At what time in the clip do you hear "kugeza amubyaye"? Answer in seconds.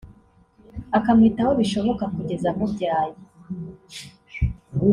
2.15-3.15